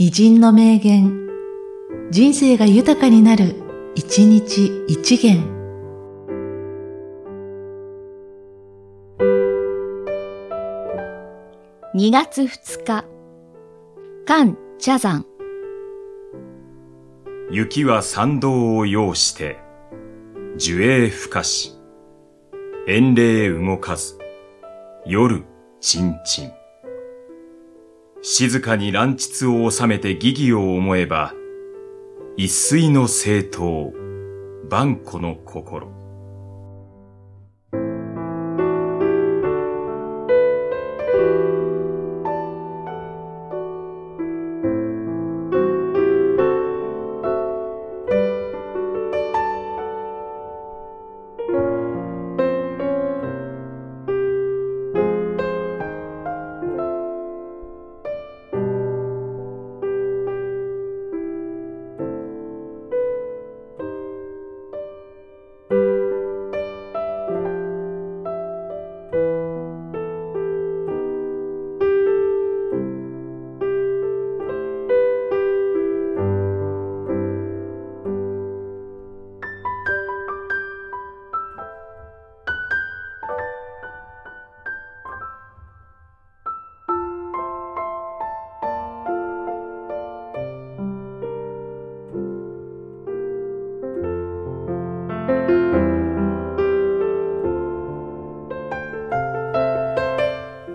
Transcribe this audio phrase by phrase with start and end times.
[0.00, 1.28] 偉人の名言、
[2.12, 3.56] 人生が豊かになる、
[3.96, 5.42] 一日一元。
[11.96, 13.04] 2月2日、
[14.24, 15.26] 寒茶山。
[17.50, 19.58] 雪は参道を要して、
[20.58, 21.72] 樹影ふかし、
[22.86, 24.16] 遠霊動かず、
[25.04, 25.42] 夜、
[25.80, 26.57] ちんちん。
[28.30, 31.32] 静かに乱筆を収めて疑義を思えば、
[32.36, 33.90] 一水の政党、
[34.68, 35.90] 万古の心。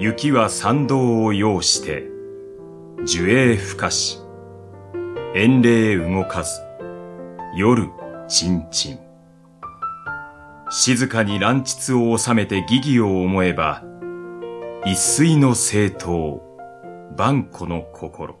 [0.00, 2.04] 雪は参道を要して、
[3.04, 4.18] 樹影ふかし、
[5.34, 6.58] 遠霊動かず、
[7.54, 7.90] 夜、
[8.26, 8.98] ちんちん。
[10.70, 13.84] 静かに乱筆を収めて疑義を思えば、
[14.86, 16.40] 一水の正当、
[17.18, 18.40] 万古の心。